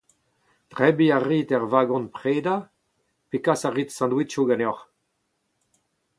Debriñ 0.75 1.11
a 1.17 1.19
rit 1.27 1.49
er 1.55 1.65
vagon-predañ 1.71 2.61
pe 3.29 3.37
kas 3.45 3.61
a 3.67 3.69
rit 3.71 3.89
sandwichoù 3.97 4.45
ganeoc’h? 4.49 4.83